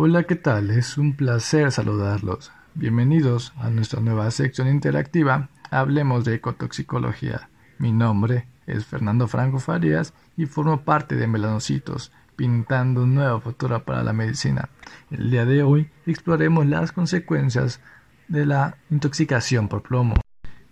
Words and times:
Hola, 0.00 0.22
¿qué 0.22 0.36
tal? 0.36 0.70
Es 0.70 0.96
un 0.96 1.16
placer 1.16 1.72
saludarlos. 1.72 2.52
Bienvenidos 2.74 3.52
a 3.56 3.68
nuestra 3.68 3.98
nueva 3.98 4.30
sección 4.30 4.68
interactiva 4.68 5.48
Hablemos 5.72 6.24
de 6.24 6.36
ecotoxicología. 6.36 7.48
Mi 7.78 7.90
nombre 7.90 8.46
es 8.68 8.86
Fernando 8.86 9.26
Franco 9.26 9.58
Farías 9.58 10.14
y 10.36 10.46
formo 10.46 10.82
parte 10.82 11.16
de 11.16 11.26
Melanocitos, 11.26 12.12
pintando 12.36 13.02
un 13.02 13.16
nuevo 13.16 13.40
futuro 13.40 13.84
para 13.84 14.04
la 14.04 14.12
medicina. 14.12 14.68
El 15.10 15.32
día 15.32 15.44
de 15.44 15.64
hoy 15.64 15.90
exploraremos 16.06 16.66
las 16.66 16.92
consecuencias 16.92 17.80
de 18.28 18.46
la 18.46 18.76
intoxicación 18.90 19.66
por 19.66 19.82
plomo. 19.82 20.14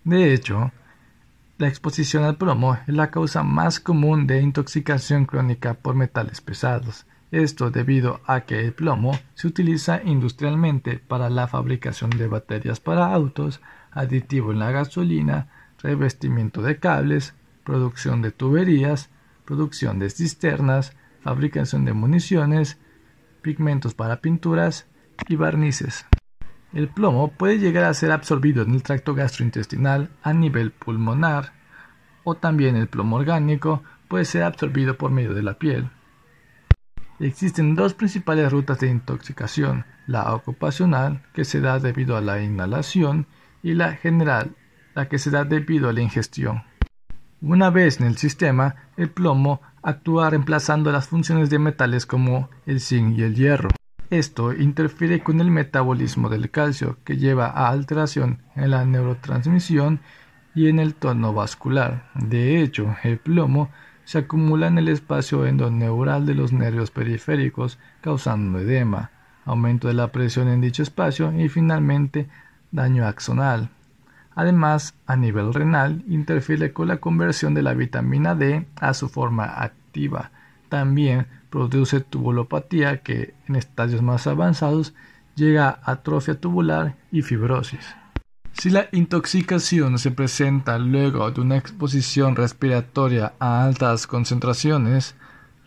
De 0.05 0.33
hecho, 0.33 0.71
la 1.57 1.67
exposición 1.67 2.23
al 2.23 2.37
plomo 2.37 2.75
es 2.87 2.95
la 2.95 3.11
causa 3.11 3.43
más 3.43 3.81
común 3.81 4.25
de 4.25 4.39
intoxicación 4.39 5.25
crónica 5.25 5.73
por 5.73 5.95
metales 5.95 6.39
pesados. 6.39 7.05
Esto 7.31 7.71
debido 7.71 8.21
a 8.25 8.41
que 8.41 8.59
el 8.61 8.73
plomo 8.73 9.19
se 9.33 9.47
utiliza 9.47 10.01
industrialmente 10.03 10.97
para 10.97 11.29
la 11.29 11.47
fabricación 11.47 12.09
de 12.11 12.27
baterías 12.27 12.79
para 12.79 13.13
autos, 13.13 13.59
aditivo 13.91 14.53
en 14.53 14.59
la 14.59 14.71
gasolina, 14.71 15.49
revestimiento 15.79 16.61
de 16.61 16.79
cables, 16.79 17.35
producción 17.65 18.21
de 18.21 18.31
tuberías, 18.31 19.09
producción 19.43 19.99
de 19.99 20.09
cisternas, 20.09 20.95
fabricación 21.21 21.83
de 21.83 21.93
municiones, 21.93 22.77
pigmentos 23.41 23.93
para 23.93 24.21
pinturas 24.21 24.87
y 25.27 25.35
barnices. 25.35 26.05
El 26.73 26.87
plomo 26.87 27.31
puede 27.31 27.59
llegar 27.59 27.85
a 27.85 27.93
ser 27.93 28.11
absorbido 28.11 28.63
en 28.63 28.73
el 28.73 28.83
tracto 28.83 29.13
gastrointestinal 29.13 30.09
a 30.21 30.33
nivel 30.33 30.71
pulmonar 30.71 31.53
o 32.23 32.35
también 32.35 32.75
el 32.75 32.87
plomo 32.87 33.17
orgánico 33.17 33.83
puede 34.07 34.25
ser 34.25 34.43
absorbido 34.43 34.97
por 34.97 35.11
medio 35.11 35.33
de 35.33 35.43
la 35.43 35.57
piel. 35.57 35.89
Existen 37.19 37.73
dos 37.73 37.95
principales 37.95 38.51
rutas 38.51 38.79
de 38.79 38.89
intoxicación, 38.89 39.85
la 40.05 40.35
ocupacional, 40.35 41.23
que 41.33 41.45
se 41.45 41.61
da 41.61 41.79
debido 41.79 42.15
a 42.15 42.21
la 42.21 42.41
inhalación, 42.43 43.25
y 43.63 43.73
la 43.73 43.93
general, 43.93 44.55
la 44.93 45.09
que 45.09 45.17
se 45.17 45.31
da 45.31 45.43
debido 45.43 45.89
a 45.89 45.93
la 45.93 46.01
ingestión. 46.01 46.63
Una 47.41 47.71
vez 47.71 47.99
en 47.99 48.05
el 48.05 48.17
sistema, 48.17 48.75
el 48.97 49.09
plomo 49.09 49.61
actúa 49.81 50.29
reemplazando 50.29 50.91
las 50.91 51.07
funciones 51.07 51.49
de 51.49 51.57
metales 51.59 52.05
como 52.05 52.49
el 52.65 52.81
zinc 52.81 53.17
y 53.17 53.23
el 53.23 53.35
hierro. 53.35 53.69
Esto 54.11 54.53
interfiere 54.53 55.21
con 55.21 55.41
el 55.41 55.49
metabolismo 55.49 56.29
del 56.29 56.51
calcio, 56.51 56.97
que 57.03 57.17
lleva 57.17 57.47
a 57.47 57.69
alteración 57.69 58.43
en 58.55 58.71
la 58.71 58.85
neurotransmisión 58.85 60.01
y 60.53 60.69
en 60.69 60.79
el 60.79 60.93
tono 60.93 61.33
vascular. 61.33 62.09
De 62.13 62.61
hecho, 62.61 62.95
el 63.03 63.17
plomo 63.17 63.69
se 64.07 64.19
acumula 64.19 64.67
en 64.67 64.77
el 64.77 64.87
espacio 64.87 65.45
endoneural 65.45 66.25
de 66.25 66.33
los 66.33 66.53
nervios 66.53 66.91
periféricos, 66.91 67.77
causando 67.99 68.57
edema, 68.57 69.11
aumento 69.43 69.89
de 69.89 69.95
la 69.95 70.13
presión 70.13 70.47
en 70.47 70.61
dicho 70.61 70.81
espacio 70.81 71.37
y 71.37 71.49
finalmente 71.49 72.29
daño 72.71 73.05
axonal. 73.05 73.67
Además, 74.33 74.93
a 75.07 75.17
nivel 75.17 75.53
renal, 75.53 76.05
interfiere 76.07 76.71
con 76.71 76.87
la 76.87 77.01
conversión 77.01 77.53
de 77.53 77.63
la 77.63 77.73
vitamina 77.73 78.33
D 78.33 78.65
a 78.77 78.93
su 78.93 79.09
forma 79.09 79.43
activa. 79.61 80.31
También 80.69 81.27
produce 81.49 81.99
tubulopatía 81.99 83.01
que, 83.01 83.33
en 83.49 83.57
estadios 83.57 84.01
más 84.01 84.25
avanzados, 84.25 84.93
llega 85.35 85.81
a 85.83 85.91
atrofia 85.91 86.39
tubular 86.39 86.95
y 87.11 87.23
fibrosis. 87.23 87.93
Si 88.59 88.71
la 88.71 88.89
intoxicación 88.91 89.99
se 89.99 90.09
presenta 90.09 90.79
luego 90.79 91.29
de 91.29 91.41
una 91.41 91.57
exposición 91.57 92.35
respiratoria 92.35 93.33
a 93.37 93.63
altas 93.63 94.07
concentraciones, 94.07 95.13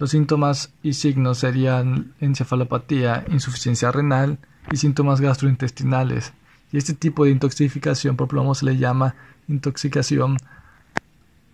los 0.00 0.10
síntomas 0.10 0.72
y 0.82 0.94
signos 0.94 1.38
serían 1.38 2.14
encefalopatía, 2.20 3.24
insuficiencia 3.30 3.92
renal 3.92 4.38
y 4.72 4.76
síntomas 4.76 5.20
gastrointestinales. 5.20 6.32
Y 6.72 6.78
este 6.78 6.92
tipo 6.92 7.24
de 7.24 7.30
intoxicación 7.30 8.16
por 8.16 8.26
plomo 8.26 8.56
se 8.56 8.64
le 8.64 8.76
llama 8.76 9.14
intoxicación 9.46 10.36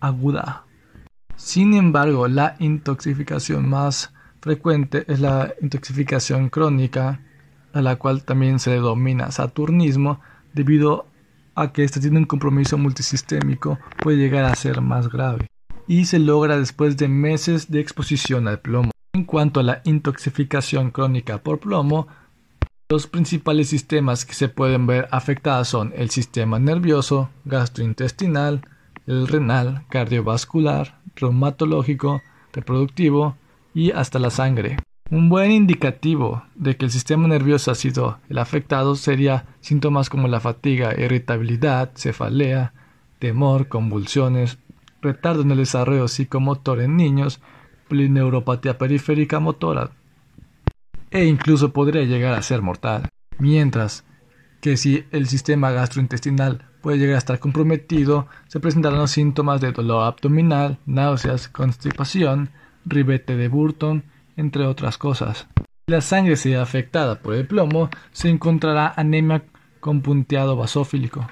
aguda. 0.00 0.64
Sin 1.36 1.74
embargo, 1.74 2.28
la 2.28 2.56
intoxicación 2.60 3.68
más 3.68 4.10
frecuente 4.40 5.04
es 5.06 5.20
la 5.20 5.52
intoxicación 5.60 6.48
crónica, 6.48 7.20
a 7.74 7.82
la 7.82 7.96
cual 7.96 8.24
también 8.24 8.58
se 8.58 8.70
denomina 8.70 9.30
saturnismo, 9.32 10.22
debido 10.54 11.04
a 11.56 11.72
que 11.72 11.82
ésta 11.82 12.00
tiene 12.00 12.18
un 12.18 12.26
compromiso 12.26 12.78
multisistémico 12.78 13.78
puede 14.02 14.18
llegar 14.18 14.44
a 14.44 14.54
ser 14.54 14.80
más 14.80 15.08
grave 15.08 15.48
y 15.88 16.04
se 16.04 16.18
logra 16.18 16.58
después 16.58 16.96
de 16.96 17.08
meses 17.08 17.70
de 17.70 17.80
exposición 17.80 18.46
al 18.46 18.60
plomo. 18.60 18.90
En 19.14 19.24
cuanto 19.24 19.60
a 19.60 19.62
la 19.62 19.80
intoxicación 19.84 20.90
crónica 20.90 21.38
por 21.38 21.58
plomo, 21.58 22.06
los 22.88 23.06
principales 23.06 23.68
sistemas 23.68 24.24
que 24.24 24.34
se 24.34 24.48
pueden 24.48 24.86
ver 24.86 25.08
afectados 25.10 25.68
son 25.68 25.92
el 25.96 26.10
sistema 26.10 26.58
nervioso, 26.58 27.30
gastrointestinal, 27.44 28.62
el 29.06 29.26
renal, 29.26 29.84
cardiovascular, 29.88 31.00
reumatológico, 31.16 32.22
reproductivo 32.52 33.36
y 33.74 33.90
hasta 33.90 34.18
la 34.18 34.30
sangre. 34.30 34.76
Un 35.08 35.28
buen 35.28 35.52
indicativo 35.52 36.42
de 36.56 36.76
que 36.76 36.84
el 36.84 36.90
sistema 36.90 37.28
nervioso 37.28 37.70
ha 37.70 37.76
sido 37.76 38.18
el 38.28 38.38
afectado 38.38 38.96
sería 38.96 39.46
síntomas 39.60 40.10
como 40.10 40.26
la 40.26 40.40
fatiga, 40.40 40.94
irritabilidad, 40.98 41.92
cefalea, 41.94 42.72
temor, 43.20 43.68
convulsiones, 43.68 44.58
retardo 45.00 45.42
en 45.42 45.52
el 45.52 45.58
desarrollo 45.58 46.08
psicomotor 46.08 46.80
en 46.80 46.96
niños, 46.96 47.40
polineuropatía 47.88 48.78
periférica 48.78 49.38
motora 49.38 49.90
e 51.12 51.24
incluso 51.24 51.72
podría 51.72 52.02
llegar 52.02 52.34
a 52.34 52.42
ser 52.42 52.60
mortal. 52.60 53.08
Mientras 53.38 54.04
que 54.60 54.76
si 54.76 55.04
el 55.12 55.28
sistema 55.28 55.70
gastrointestinal 55.70 56.66
puede 56.80 56.98
llegar 56.98 57.14
a 57.14 57.18
estar 57.18 57.38
comprometido, 57.38 58.26
se 58.48 58.58
presentarán 58.58 58.98
los 58.98 59.12
síntomas 59.12 59.60
de 59.60 59.70
dolor 59.70 60.02
abdominal, 60.02 60.78
náuseas, 60.84 61.46
constipación, 61.48 62.50
ribete 62.84 63.36
de 63.36 63.46
Burton, 63.46 64.02
entre 64.36 64.66
otras 64.66 64.98
cosas. 64.98 65.48
La 65.88 66.00
sangre 66.00 66.36
sea 66.36 66.62
afectada 66.62 67.20
por 67.20 67.34
el 67.34 67.46
plomo, 67.46 67.90
se 68.12 68.28
encontrará 68.28 68.92
anemia 68.96 69.44
con 69.80 70.02
punteado 70.02 70.56
basófilico. 70.56 71.26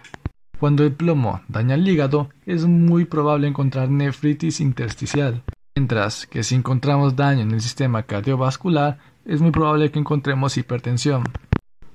Cuando 0.60 0.84
el 0.84 0.92
plomo 0.92 1.42
daña 1.48 1.74
el 1.74 1.88
hígado, 1.88 2.30
es 2.46 2.64
muy 2.64 3.04
probable 3.04 3.48
encontrar 3.48 3.90
nefritis 3.90 4.60
intersticial, 4.60 5.42
mientras 5.74 6.26
que 6.26 6.44
si 6.44 6.54
encontramos 6.54 7.16
daño 7.16 7.42
en 7.42 7.50
el 7.50 7.60
sistema 7.60 8.04
cardiovascular, 8.04 8.98
es 9.24 9.40
muy 9.40 9.50
probable 9.50 9.90
que 9.90 9.98
encontremos 9.98 10.56
hipertensión. 10.56 11.24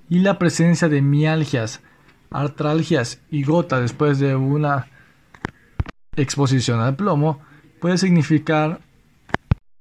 Y 0.10 0.20
la 0.20 0.38
presencia 0.38 0.90
de 0.90 1.02
mialgias, 1.02 1.82
artralgias 2.30 3.22
y 3.32 3.44
gota 3.44 3.80
después 3.80 4.20
de 4.20 4.36
una 4.36 4.88
exposición 6.16 6.82
al 6.82 6.96
plomo 6.96 7.40
puede 7.80 7.98
significar 7.98 8.82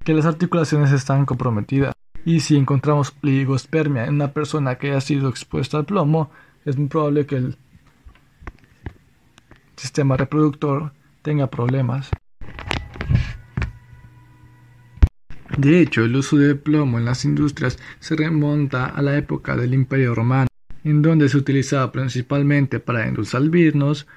que 0.09 0.15
las 0.15 0.25
articulaciones 0.25 0.91
están 0.91 1.27
comprometidas. 1.27 1.93
Y 2.25 2.39
si 2.39 2.57
encontramos 2.57 3.13
oligospermia 3.21 4.05
en 4.05 4.15
una 4.15 4.33
persona 4.33 4.79
que 4.79 4.89
haya 4.89 5.01
sido 5.01 5.29
expuesta 5.29 5.77
al 5.77 5.85
plomo, 5.85 6.31
es 6.65 6.77
muy 6.77 6.87
probable 6.87 7.27
que 7.27 7.35
el 7.35 7.57
sistema 9.75 10.17
reproductor 10.17 10.93
tenga 11.21 11.45
problemas. 11.45 12.09
De 15.55 15.79
hecho, 15.79 16.03
el 16.03 16.15
uso 16.15 16.37
de 16.37 16.55
plomo 16.55 16.97
en 16.97 17.05
las 17.05 17.23
industrias 17.23 17.77
se 17.99 18.15
remonta 18.15 18.87
a 18.87 19.03
la 19.03 19.15
época 19.15 19.55
del 19.55 19.75
Imperio 19.75 20.15
Romano, 20.15 20.47
en 20.83 21.03
donde 21.03 21.29
se 21.29 21.37
utilizaba 21.37 21.91
principalmente 21.91 22.79
para 22.79 23.07
endulzar 23.07 23.43
vinos, 23.43 24.07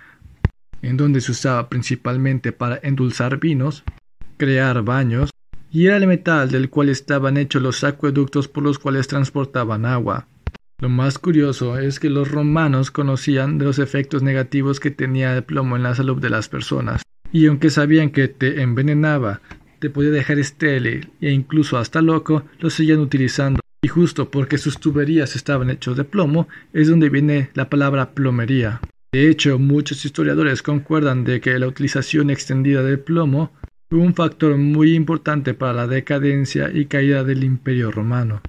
en 0.80 0.96
donde 0.96 1.20
se 1.20 1.32
usaba 1.32 1.68
principalmente 1.68 2.50
para 2.50 2.80
endulzar 2.82 3.38
vinos, 3.38 3.84
crear 4.38 4.80
baños, 4.82 5.31
y 5.72 5.86
era 5.86 5.96
el 5.96 6.06
metal 6.06 6.50
del 6.50 6.68
cual 6.68 6.90
estaban 6.90 7.38
hechos 7.38 7.62
los 7.62 7.82
acueductos 7.82 8.46
por 8.46 8.62
los 8.62 8.78
cuales 8.78 9.08
transportaban 9.08 9.86
agua. 9.86 10.28
Lo 10.78 10.90
más 10.90 11.18
curioso 11.18 11.78
es 11.78 11.98
que 11.98 12.10
los 12.10 12.30
romanos 12.30 12.90
conocían 12.90 13.56
de 13.56 13.64
los 13.64 13.78
efectos 13.78 14.22
negativos 14.22 14.80
que 14.80 14.90
tenía 14.90 15.34
el 15.34 15.44
plomo 15.44 15.76
en 15.76 15.84
la 15.84 15.94
salud 15.94 16.20
de 16.20 16.28
las 16.28 16.48
personas, 16.48 17.02
y 17.32 17.46
aunque 17.46 17.70
sabían 17.70 18.10
que 18.10 18.28
te 18.28 18.60
envenenaba, 18.60 19.40
te 19.78 19.88
podía 19.88 20.10
dejar 20.10 20.38
estéril 20.38 21.10
e 21.20 21.30
incluso 21.30 21.78
hasta 21.78 22.02
loco, 22.02 22.44
lo 22.60 22.68
seguían 22.68 23.00
utilizando. 23.00 23.60
Y 23.84 23.88
justo 23.88 24.30
porque 24.30 24.58
sus 24.58 24.78
tuberías 24.78 25.34
estaban 25.34 25.70
hechos 25.70 25.96
de 25.96 26.04
plomo, 26.04 26.48
es 26.72 26.88
donde 26.88 27.08
viene 27.08 27.50
la 27.54 27.68
palabra 27.68 28.10
plomería. 28.10 28.80
De 29.12 29.28
hecho, 29.28 29.58
muchos 29.58 30.04
historiadores 30.04 30.62
concuerdan 30.62 31.24
de 31.24 31.40
que 31.40 31.58
la 31.58 31.66
utilización 31.66 32.30
extendida 32.30 32.82
del 32.82 33.00
plomo 33.00 33.50
un 33.92 34.14
factor 34.14 34.56
muy 34.56 34.94
importante 34.94 35.54
para 35.54 35.72
la 35.72 35.86
decadencia 35.86 36.70
y 36.72 36.86
caída 36.86 37.24
del 37.24 37.44
Imperio 37.44 37.90
romano. 37.90 38.40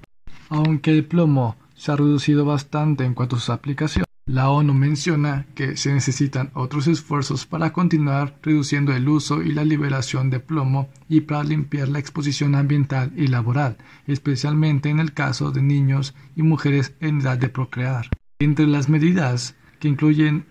Aunque 0.48 0.90
el 0.90 1.04
plomo 1.04 1.56
se 1.74 1.92
ha 1.92 1.96
reducido 1.96 2.44
bastante 2.44 3.04
en 3.04 3.14
cuanto 3.14 3.36
a 3.36 3.40
sus 3.40 3.50
aplicaciones, 3.50 4.04
La 4.26 4.48
ONU 4.48 4.72
menciona 4.72 5.44
que 5.54 5.76
se 5.76 5.92
necesitan 5.92 6.50
otros 6.54 6.86
esfuerzos 6.86 7.44
para 7.44 7.74
continuar 7.74 8.38
reduciendo 8.42 8.94
el 8.94 9.06
uso 9.06 9.42
y 9.42 9.52
la 9.52 9.64
liberación 9.64 10.30
de 10.30 10.40
plomo 10.40 10.88
y 11.10 11.20
para 11.20 11.44
limpiar 11.44 11.88
la 11.88 11.98
exposición 11.98 12.54
ambiental 12.54 13.12
y 13.16 13.26
laboral, 13.26 13.76
especialmente 14.06 14.88
en 14.88 14.98
el 14.98 15.12
caso 15.12 15.50
de 15.50 15.60
niños 15.60 16.14
y 16.36 16.42
mujeres 16.42 16.94
en 17.00 17.20
edad 17.20 17.36
de 17.36 17.50
procrear. 17.50 18.08
Entre 18.38 18.66
las 18.66 18.88
medidas 18.88 19.56
que 19.78 19.88
incluyen 19.88 20.46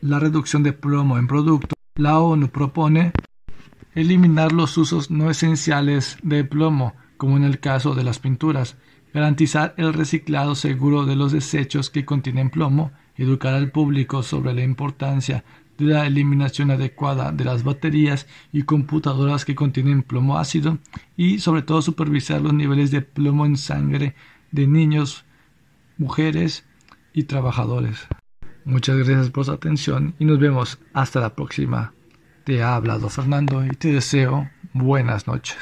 la 0.00 0.18
reducción 0.18 0.64
de 0.64 0.72
plomo 0.72 1.16
en 1.16 1.28
productos, 1.28 1.78
la 1.94 2.18
ONU 2.18 2.48
propone 2.48 3.12
eliminar 3.94 4.52
los 4.52 4.76
usos 4.78 5.10
no 5.10 5.30
esenciales 5.30 6.18
de 6.22 6.44
plomo, 6.44 6.94
como 7.16 7.36
en 7.36 7.44
el 7.44 7.60
caso 7.60 7.94
de 7.94 8.04
las 8.04 8.18
pinturas, 8.18 8.76
garantizar 9.12 9.74
el 9.76 9.92
reciclado 9.94 10.54
seguro 10.54 11.04
de 11.06 11.16
los 11.16 11.32
desechos 11.32 11.90
que 11.90 12.04
contienen 12.04 12.50
plomo, 12.50 12.92
educar 13.16 13.54
al 13.54 13.70
público 13.70 14.22
sobre 14.22 14.54
la 14.54 14.62
importancia 14.62 15.44
de 15.78 15.86
la 15.86 16.06
eliminación 16.06 16.70
adecuada 16.70 17.32
de 17.32 17.44
las 17.44 17.62
baterías 17.62 18.26
y 18.52 18.62
computadoras 18.62 19.44
que 19.44 19.54
contienen 19.54 20.02
plomo 20.02 20.38
ácido 20.38 20.78
y 21.16 21.38
sobre 21.38 21.62
todo 21.62 21.82
supervisar 21.82 22.40
los 22.40 22.52
niveles 22.52 22.90
de 22.90 23.02
plomo 23.02 23.46
en 23.46 23.56
sangre 23.56 24.14
de 24.50 24.66
niños, 24.66 25.24
mujeres 25.96 26.64
y 27.12 27.24
trabajadores. 27.24 28.06
Muchas 28.64 28.96
gracias 28.96 29.30
por 29.30 29.44
su 29.44 29.52
atención 29.52 30.14
y 30.18 30.24
nos 30.24 30.38
vemos 30.38 30.78
hasta 30.92 31.20
la 31.20 31.34
próxima. 31.34 31.92
Te 32.48 32.62
ha 32.62 32.76
hablado 32.76 33.10
Fernando 33.10 33.62
y 33.62 33.72
te 33.72 33.92
deseo 33.92 34.48
buenas 34.72 35.26
noches. 35.26 35.58